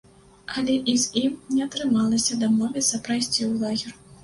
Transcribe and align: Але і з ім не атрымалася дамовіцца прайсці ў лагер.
Але 0.61 0.77
і 0.93 0.95
з 1.01 1.05
ім 1.25 1.35
не 1.53 1.61
атрымалася 1.67 2.39
дамовіцца 2.47 3.03
прайсці 3.07 3.41
ў 3.51 3.55
лагер. 3.63 3.93